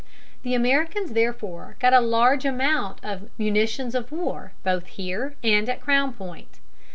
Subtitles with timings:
[0.41, 5.79] The Americans therefore got a large amount of munitions of war, both here and at
[5.79, 6.59] Crown Point.